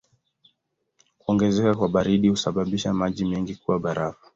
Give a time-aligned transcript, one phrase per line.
[1.19, 4.29] Kuongezeka kwa baridi husababisha maji mengi kuwa barafu.